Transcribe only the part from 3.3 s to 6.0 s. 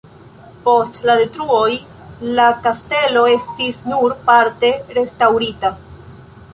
estis nur parte restaŭrita.